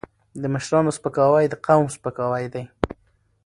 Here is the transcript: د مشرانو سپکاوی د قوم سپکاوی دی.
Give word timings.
د 0.41 0.43
مشرانو 0.53 0.95
سپکاوی 0.97 1.45
د 1.49 1.55
قوم 1.65 1.85
سپکاوی 1.95 2.45
دی. 2.53 2.63